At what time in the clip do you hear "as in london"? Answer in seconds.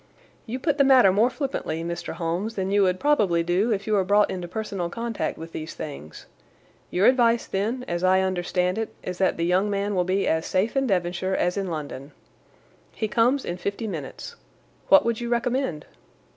11.35-12.13